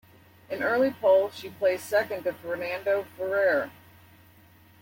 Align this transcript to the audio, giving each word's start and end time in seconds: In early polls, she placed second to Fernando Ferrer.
In 0.49 0.63
early 0.63 0.89
polls, 0.89 1.35
she 1.35 1.51
placed 1.51 1.85
second 1.87 2.23
to 2.23 2.33
Fernando 2.33 3.03
Ferrer. 3.15 3.69